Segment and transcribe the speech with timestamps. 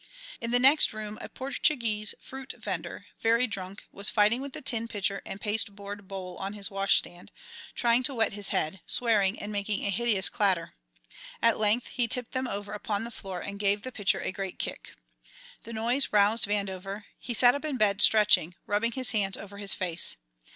[0.41, 4.87] In the next room a Portuguese fruit vender, very drunk, was fighting with the tin
[4.87, 7.31] pitcher and pasteboard bowl on his wash stand,
[7.75, 10.73] trying to wet his head, swearing and making a hideous clatter.
[11.39, 14.57] At length he tipped them over upon the floor and gave the pitcher a great
[14.57, 14.95] kick.
[15.65, 19.75] The noise roused Vandover; he sat up in bed, stretching, rubbing his hands over his
[19.75, 20.15] face.